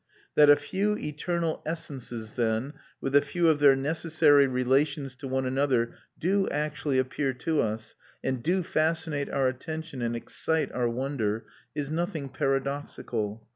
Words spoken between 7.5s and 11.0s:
us, and do fascinate our attention and excite our